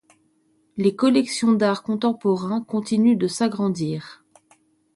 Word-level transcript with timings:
Les 0.77 0.95
collections 0.95 1.51
d'art 1.51 1.83
contemporain 1.83 2.63
continuent 2.63 3.19
de 3.19 3.27
s’agrandir. 3.27 4.25